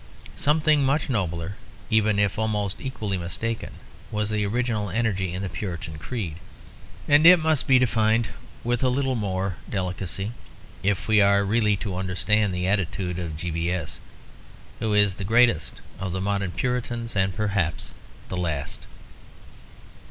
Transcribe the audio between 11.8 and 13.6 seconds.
to understand the attitude of G.